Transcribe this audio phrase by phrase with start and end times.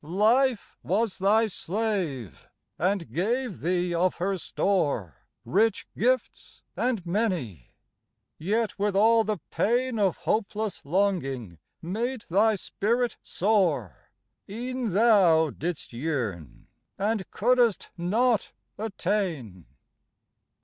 [0.03, 7.75] Life was thy slave, and gave thee of her store Rich gifts and many,
[8.39, 14.09] yet with all the pain Of hopeless longing made thy spirit sore,
[14.49, 16.65] E'en thou didst yearn,
[16.97, 19.67] and couldest not attain.